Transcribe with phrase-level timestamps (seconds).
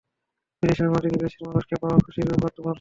[0.63, 2.69] বিদেশের মাটিতে দেশের মানুষকে পাওয়া খুশির ব্যাপার- তোমার নাম?